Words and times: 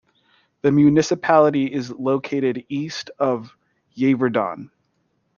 The 0.63 0.71
municipality 0.71 1.71
is 1.71 1.91
located 1.91 2.65
east 2.69 3.11
of 3.19 3.55
Yverdon. 3.95 4.71